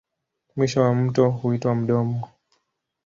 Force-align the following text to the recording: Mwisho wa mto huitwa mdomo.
Mwisho 0.55 0.81
wa 0.81 0.95
mto 0.95 1.29
huitwa 1.29 1.75
mdomo. 1.75 2.27